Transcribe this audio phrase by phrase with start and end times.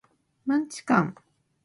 [0.47, 1.15] マンチカン